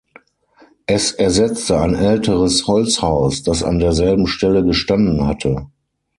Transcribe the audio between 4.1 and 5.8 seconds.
Stelle gestanden hatte.